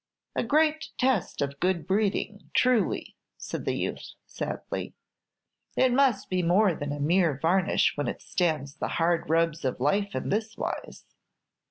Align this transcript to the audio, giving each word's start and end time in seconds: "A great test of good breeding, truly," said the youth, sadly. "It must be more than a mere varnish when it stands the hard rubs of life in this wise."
"A 0.35 0.43
great 0.43 0.89
test 0.97 1.43
of 1.43 1.59
good 1.59 1.85
breeding, 1.85 2.49
truly," 2.55 3.15
said 3.37 3.65
the 3.65 3.75
youth, 3.75 4.13
sadly. 4.25 4.95
"It 5.77 5.93
must 5.93 6.27
be 6.27 6.41
more 6.41 6.73
than 6.73 6.91
a 6.91 6.99
mere 6.99 7.37
varnish 7.39 7.95
when 7.95 8.07
it 8.07 8.19
stands 8.23 8.73
the 8.77 8.87
hard 8.97 9.29
rubs 9.29 9.63
of 9.63 9.79
life 9.79 10.15
in 10.15 10.29
this 10.29 10.57
wise." 10.57 11.05